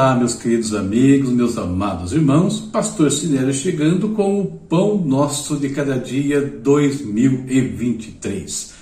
[0.00, 5.68] Olá, meus queridos amigos, meus amados irmãos, Pastor Sinério chegando com o Pão Nosso de
[5.68, 8.72] Cada Dia 2023.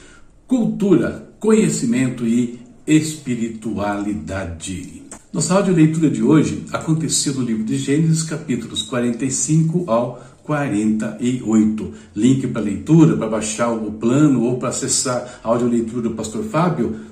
[0.46, 5.02] Cultura, conhecimento e espiritualidade.
[5.32, 11.94] Nossa áudio leitura de hoje aconteceu no livro de Gênesis, capítulos 45 ao 48.
[12.14, 17.08] Link para leitura, para baixar o plano ou para acessar a audioleitura do Pastor Fábio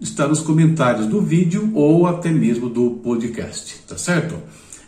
[0.00, 4.36] está nos comentários do vídeo ou até mesmo do podcast, tá certo?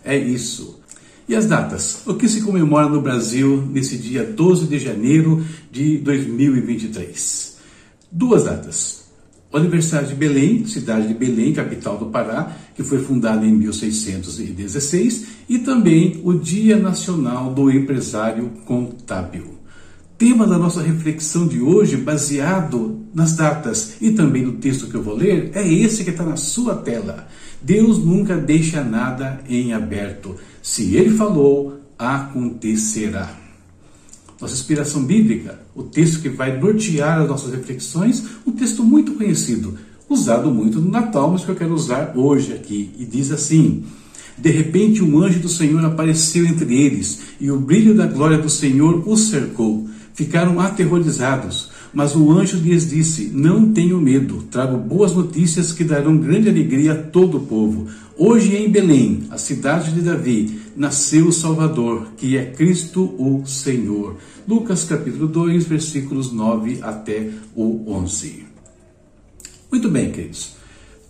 [0.04, 0.80] É isso.
[1.28, 2.02] E as datas?
[2.06, 7.58] O que se comemora no Brasil nesse dia 12 de janeiro de 2023?
[8.10, 9.02] Duas datas.
[9.52, 15.26] O aniversário de Belém, cidade de Belém, capital do Pará, que foi fundada em 1616,
[15.48, 19.62] e também o Dia Nacional do Empresário Contábil
[20.22, 25.02] tema da nossa reflexão de hoje, baseado nas datas e também no texto que eu
[25.02, 27.28] vou ler, é esse que está na sua tela.
[27.60, 30.36] Deus nunca deixa nada em aberto.
[30.62, 33.38] Se ele falou, acontecerá.
[34.40, 39.78] Nossa inspiração bíblica, o texto que vai nortear as nossas reflexões, um texto muito conhecido,
[40.08, 42.90] usado muito no Natal, mas que eu quero usar hoje aqui.
[42.98, 43.84] E diz assim:
[44.36, 48.50] De repente, um anjo do Senhor apareceu entre eles, e o brilho da glória do
[48.50, 51.70] Senhor os cercou ficaram aterrorizados.
[51.92, 56.92] Mas o anjo lhes disse: Não tenho medo, trago boas notícias que darão grande alegria
[56.92, 57.86] a todo o povo.
[58.16, 64.16] Hoje em Belém, a cidade de Davi, nasceu o Salvador, que é Cristo o Senhor.
[64.48, 68.44] Lucas capítulo 2, versículos 9 até o 11.
[69.70, 70.54] Muito bem, queridos.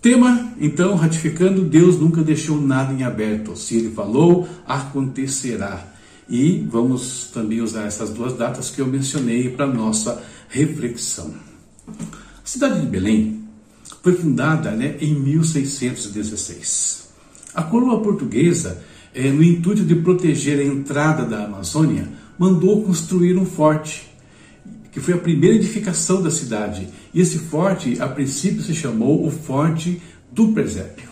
[0.01, 3.55] Tema, então, ratificando: Deus nunca deixou nada em aberto.
[3.55, 5.93] Se Ele falou, acontecerá.
[6.29, 10.21] E vamos também usar essas duas datas que eu mencionei para nossa
[10.53, 11.33] reflexão.
[11.87, 13.41] A cidade de Belém
[14.03, 17.09] foi fundada né, em 1616.
[17.55, 18.83] A coroa portuguesa,
[19.13, 24.13] é, no intuito de proteger a entrada da Amazônia, mandou construir um forte,
[24.91, 26.87] que foi a primeira edificação da cidade.
[27.13, 29.99] E esse forte, a princípio, se chamou o Forte
[30.31, 31.09] do Presépio.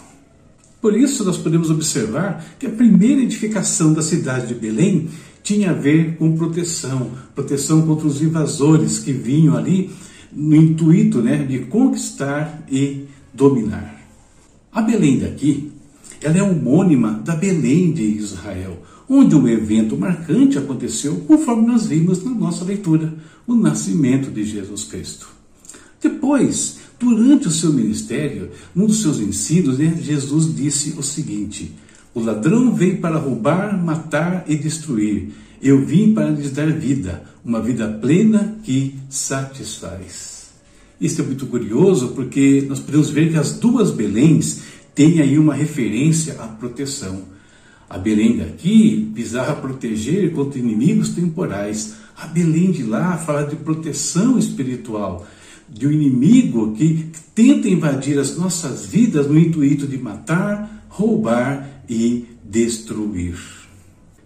[0.79, 5.09] Por isso, nós podemos observar que a primeira edificação da cidade de Belém
[5.43, 9.89] tinha a ver com proteção proteção contra os invasores que vinham ali
[10.31, 13.99] no intuito né, de conquistar e dominar.
[14.71, 15.71] A Belém daqui,
[16.21, 22.23] ela é homônima da Belém de Israel, onde um evento marcante aconteceu, conforme nós vimos
[22.23, 23.13] na nossa leitura,
[23.45, 25.27] o nascimento de Jesus Cristo.
[26.01, 31.73] Depois, Durante o seu ministério, um dos seus ensinos, né, Jesus disse o seguinte:
[32.13, 35.29] O ladrão veio para roubar, matar e destruir.
[35.61, 40.49] Eu vim para lhes dar vida, uma vida plena que satisfaz.
[40.99, 44.61] Isso é muito curioso porque nós podemos ver que as duas Beléns
[44.93, 47.23] têm aí uma referência à proteção.
[47.89, 51.95] A Belém daqui visava proteger contra inimigos temporais.
[52.17, 55.25] A Belém de lá fala de proteção espiritual
[55.69, 62.25] de um inimigo que tenta invadir as nossas vidas no intuito de matar, roubar e
[62.43, 63.37] destruir.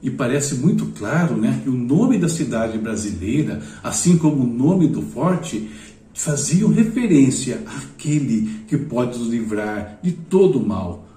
[0.02, 4.88] E parece muito claro né, que o nome da cidade brasileira, assim como o nome
[4.88, 5.70] do forte,
[6.14, 11.08] faziam referência àquele que pode nos livrar de todo o mal,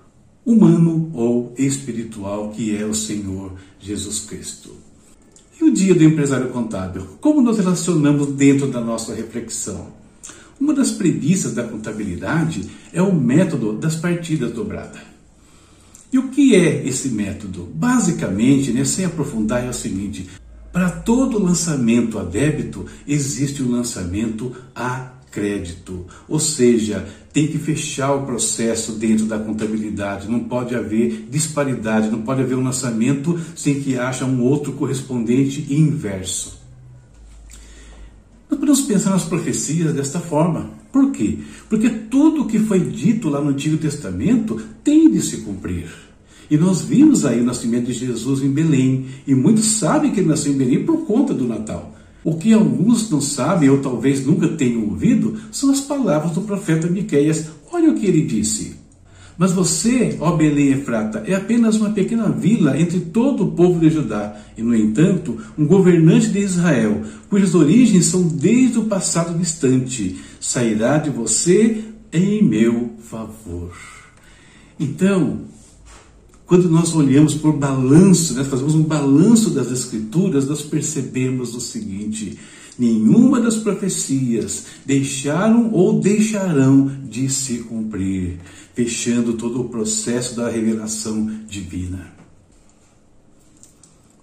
[0.44, 4.70] humano ou espiritual, que é o Senhor Jesus Cristo.
[5.60, 7.02] E o dia do empresário contábil?
[7.20, 9.88] Como nos relacionamos dentro da nossa reflexão?
[10.60, 15.07] Uma das premissas da contabilidade é o método das partidas dobradas.
[16.12, 17.68] E o que é esse método?
[17.74, 20.28] Basicamente, né, sem aprofundar, é o seguinte:
[20.72, 26.06] para todo lançamento a débito, existe o um lançamento a crédito.
[26.26, 30.30] Ou seja, tem que fechar o processo dentro da contabilidade.
[30.30, 35.72] Não pode haver disparidade, não pode haver um lançamento sem que haja um outro correspondente
[35.72, 36.58] inverso.
[38.50, 40.77] Nós podemos pensar nas profecias desta forma.
[40.92, 41.38] Por quê?
[41.68, 45.86] Porque tudo o que foi dito lá no Antigo Testamento tem de se cumprir.
[46.50, 50.28] E nós vimos aí o nascimento de Jesus em Belém, e muitos sabem que ele
[50.28, 51.94] nasceu em Belém por conta do Natal.
[52.24, 56.88] O que alguns não sabem, ou talvez nunca tenham ouvido, são as palavras do profeta
[56.88, 57.46] Miqueias.
[57.70, 58.77] Olha o que ele disse.
[59.38, 63.88] Mas você, ó Belém Efrata, é apenas uma pequena vila entre todo o povo de
[63.88, 70.16] Judá, e, no entanto, um governante de Israel, cujas origens são desde o passado distante,
[70.40, 73.70] sairá de você em meu favor.
[74.80, 75.42] Então,
[76.44, 82.38] quando nós olhamos por balanço, né, fazemos um balanço das Escrituras, nós percebemos o seguinte:
[82.78, 88.38] nenhuma das profecias deixaram ou deixarão de se cumprir.
[88.78, 92.12] Fechando todo o processo da revelação divina.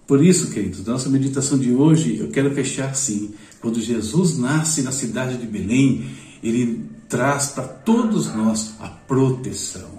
[0.06, 3.34] Por isso, queridos, nossa meditação de hoje eu quero fechar assim.
[3.60, 6.06] Quando Jesus nasce na cidade de Belém,
[6.42, 9.90] ele traz para todos nós a proteção.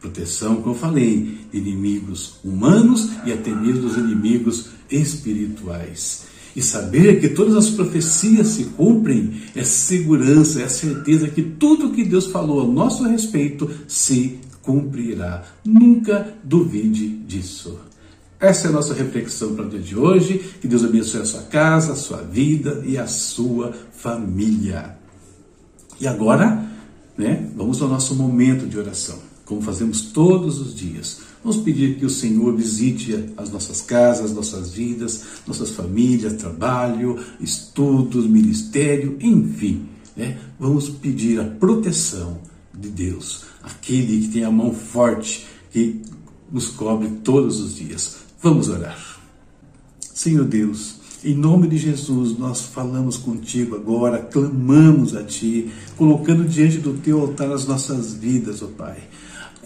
[0.00, 6.27] Proteção, como eu falei, de inimigos humanos e até mesmo dos inimigos espirituais.
[6.56, 12.04] E saber que todas as profecias se cumprem é segurança, é certeza que tudo que
[12.04, 15.44] Deus falou a nosso respeito se cumprirá.
[15.64, 17.78] Nunca duvide disso.
[18.40, 20.38] Essa é a nossa reflexão para o dia de hoje.
[20.60, 24.96] Que Deus abençoe a sua casa, a sua vida e a sua família.
[26.00, 26.64] E agora,
[27.16, 31.20] né, vamos ao nosso momento de oração, como fazemos todos os dias.
[31.42, 37.18] Vamos pedir que o Senhor visite as nossas casas, as nossas vidas, nossas famílias, trabalho,
[37.40, 39.86] estudos, ministério, enfim.
[40.16, 40.38] Né?
[40.58, 42.38] Vamos pedir a proteção
[42.74, 46.02] de Deus, aquele que tem a mão forte, que
[46.50, 48.18] nos cobre todos os dias.
[48.42, 48.98] Vamos orar.
[50.12, 56.78] Senhor Deus, em nome de Jesus, nós falamos contigo agora, clamamos a Ti, colocando diante
[56.78, 58.68] do Teu altar as nossas vidas, ó oh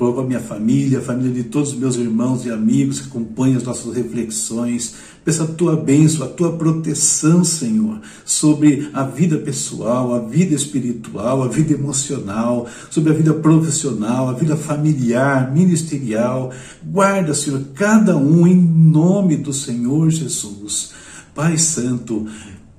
[0.03, 3.57] Coloco a minha família, a família de todos os meus irmãos e amigos que acompanham
[3.57, 4.97] as nossas reflexões.
[5.25, 11.45] Peço a tua bênção, a tua proteção, Senhor, sobre a vida pessoal, a vida espiritual,
[11.45, 16.51] a vida emocional, sobre a vida profissional, a vida familiar, ministerial.
[16.85, 20.91] Guarda, Senhor, cada um em nome do Senhor Jesus.
[21.33, 22.27] Pai Santo,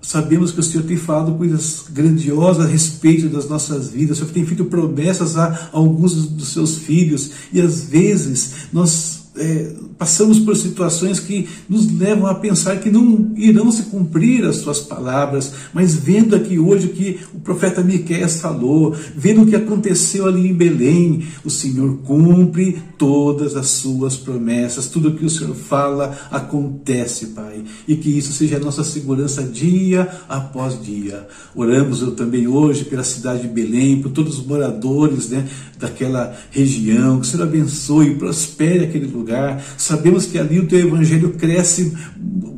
[0.03, 4.17] Sabemos que o Senhor tem falado coisas grandiosas a respeito das nossas vidas.
[4.17, 7.31] O Senhor tem feito promessas a alguns dos seus filhos.
[7.53, 13.31] E às vezes nós é, passamos por situações que nos levam a pensar que não
[13.35, 18.39] irão se cumprir as suas palavras, mas vendo aqui hoje o que o profeta Miqueias
[18.39, 24.87] falou, vendo o que aconteceu ali em Belém, o Senhor cumpre todas as suas promessas,
[24.87, 29.41] tudo o que o Senhor fala acontece, Pai, e que isso seja a nossa segurança
[29.41, 31.27] dia após dia.
[31.55, 35.47] Oramos eu também hoje pela cidade de Belém, por todos os moradores né,
[35.79, 39.63] daquela região, que o Senhor abençoe e prospere aquele lugar lugar.
[39.77, 41.93] Sabemos que ali o teu evangelho cresce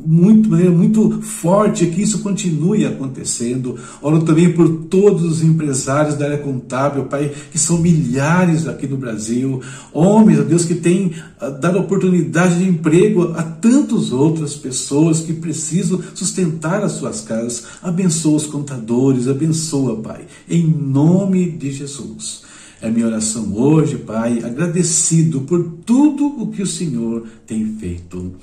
[0.06, 3.76] muito, muito forte, que isso continue acontecendo.
[4.00, 8.96] Oro também por todos os empresários da área contábil, Pai, que são milhares aqui no
[8.96, 9.60] Brasil.
[9.92, 15.32] Homens, ó Deus, que têm ah, dado oportunidade de emprego a tantas outras pessoas que
[15.32, 17.64] precisam sustentar as suas casas.
[17.82, 22.46] Abençoa os contadores, abençoa, Pai, em nome de Jesus.
[22.80, 28.34] É minha oração hoje, Pai, agradecido por tudo o que o Senhor tem feito.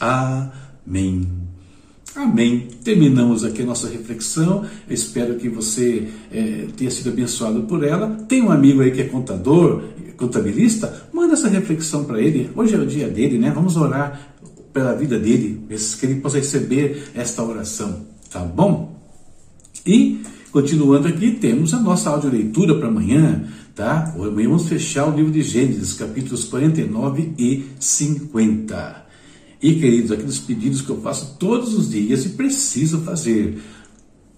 [0.00, 1.28] Amém.
[2.14, 2.68] Amém.
[2.82, 4.64] Terminamos aqui a nossa reflexão.
[4.88, 8.08] Eu espero que você é, tenha sido abençoado por ela.
[8.28, 9.82] Tem um amigo aí que é contador,
[10.16, 12.50] contabilista, manda essa reflexão para ele.
[12.54, 13.50] Hoje é o dia dele, né?
[13.50, 14.34] Vamos orar
[14.72, 15.60] pela vida dele,
[15.98, 18.98] que ele possa receber esta oração, tá bom?
[19.86, 20.22] E
[20.52, 23.44] continuando aqui, temos a nossa audioleitura para amanhã.
[23.74, 24.12] Tá?
[24.14, 29.06] Amanhã vamos fechar o livro de Gênesis, capítulos 49 e 50.
[29.62, 33.62] E, queridos, aqueles pedidos que eu faço todos os dias e preciso fazer.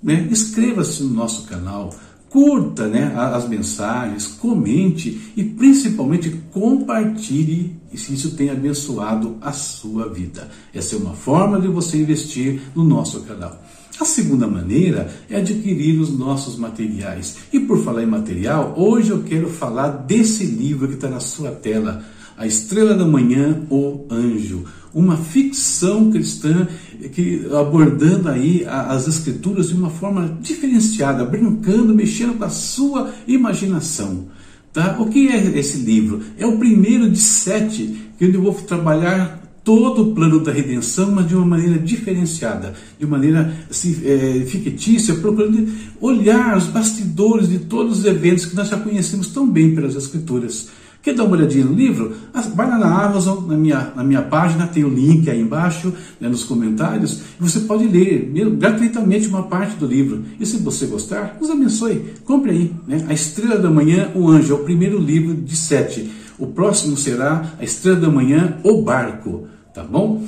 [0.02, 0.28] Né?
[0.30, 1.92] Inscreva-se no nosso canal,
[2.28, 10.50] curta né, as mensagens, comente e principalmente compartilhe se isso tem abençoado a sua vida.
[10.72, 13.64] Essa é uma forma de você investir no nosso canal.
[14.00, 17.36] A segunda maneira é adquirir os nossos materiais.
[17.52, 21.50] E por falar em material, hoje eu quero falar desse livro que está na sua
[21.52, 22.04] tela,
[22.36, 24.64] A Estrela da Manhã, O Anjo.
[24.92, 26.66] Uma ficção cristã
[27.12, 34.26] que abordando aí as escrituras de uma forma diferenciada, brincando, mexendo com a sua imaginação.
[34.72, 34.96] Tá?
[34.98, 36.20] O que é esse livro?
[36.36, 41.26] É o primeiro de sete que eu vou trabalhar todo o plano da redenção, mas
[41.26, 45.66] de uma maneira diferenciada, de maneira assim, é, fictícia, procurando
[46.00, 50.68] olhar os bastidores de todos os eventos que nós já conhecemos tão bem pelas Escrituras.
[51.02, 52.14] Quer dar uma olhadinha no livro?
[52.54, 56.28] Vai lá na Amazon, na minha, na minha página, tem o link aí embaixo, né,
[56.30, 60.24] nos comentários, e você pode ler gratuitamente uma parte do livro.
[60.40, 62.72] E se você gostar, nos abençoe, compre aí.
[62.86, 63.04] Né?
[63.06, 66.10] A Estrela da Manhã, o Anjo, é o primeiro livro de sete.
[66.38, 69.46] O próximo será A Estrela da Manhã, o Barco.
[69.74, 70.24] Tá bom?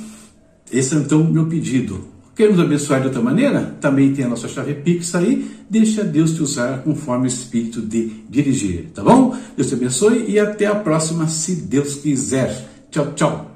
[0.71, 2.05] Esse é então o meu pedido.
[2.35, 3.75] Quer nos abençoar de outra maneira?
[3.81, 5.49] Também tem a nossa chave Pix aí.
[5.67, 8.91] Deixa Deus te usar conforme o Espírito de dirigir.
[8.93, 9.35] Tá bom?
[9.55, 12.69] Deus te abençoe e até a próxima, se Deus quiser.
[12.91, 13.46] Tchau, tchau.